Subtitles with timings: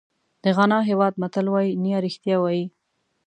[0.43, 2.65] د غانا هېواد متل وایي نیا رښتیا وایي.